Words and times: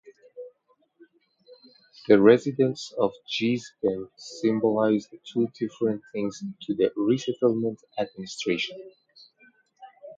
The 2.07 2.19
residents 2.19 2.91
of 2.97 3.13
Gee's 3.29 3.71
Bend 3.83 4.07
symbolized 4.17 5.13
two 5.31 5.47
different 5.53 6.01
things 6.11 6.41
to 6.63 6.73
the 6.73 6.91
Resettlement 6.97 7.79
Administration. 7.99 8.81